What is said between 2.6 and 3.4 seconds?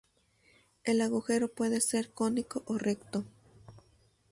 o recto.